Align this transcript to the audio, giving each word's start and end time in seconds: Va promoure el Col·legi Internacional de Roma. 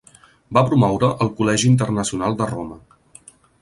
Va 0.57 0.63
promoure 0.69 1.11
el 1.27 1.31
Col·legi 1.41 1.71
Internacional 1.75 2.43
de 2.43 2.53
Roma. 2.57 2.83